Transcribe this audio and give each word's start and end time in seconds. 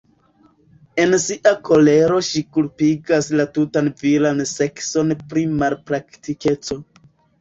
En 1.03 1.11
sia 1.23 1.51
kolero 1.67 2.17
ŝi 2.29 2.41
kulpigas 2.57 3.29
la 3.41 3.45
tutan 3.59 3.91
viran 4.01 4.43
sekson 4.53 5.15
pri 5.35 5.45
malpraktikeco. 5.61 6.81